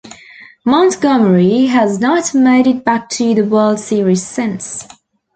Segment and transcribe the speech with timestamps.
[0.65, 4.87] Montgomery has not made it back to the World Series since.